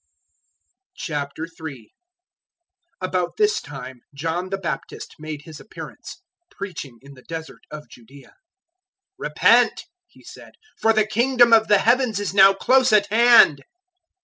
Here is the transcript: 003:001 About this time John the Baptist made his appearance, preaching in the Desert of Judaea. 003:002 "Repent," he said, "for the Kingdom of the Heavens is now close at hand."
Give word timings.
003:001 0.99 1.89
About 3.01 3.37
this 3.37 3.61
time 3.61 4.01
John 4.15 4.49
the 4.49 4.57
Baptist 4.57 5.13
made 5.19 5.43
his 5.43 5.59
appearance, 5.59 6.23
preaching 6.49 6.97
in 7.03 7.13
the 7.13 7.21
Desert 7.21 7.61
of 7.69 7.87
Judaea. 7.87 8.29
003:002 9.19 9.19
"Repent," 9.19 9.85
he 10.07 10.23
said, 10.23 10.53
"for 10.75 10.91
the 10.91 11.05
Kingdom 11.05 11.53
of 11.53 11.67
the 11.67 11.77
Heavens 11.77 12.19
is 12.19 12.33
now 12.33 12.51
close 12.51 12.91
at 12.91 13.05
hand." 13.11 13.61